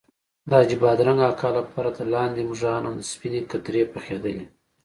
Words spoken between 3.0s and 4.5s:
سپینې کترې پخېدلې.